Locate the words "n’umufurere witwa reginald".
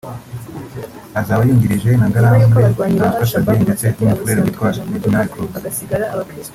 3.89-5.27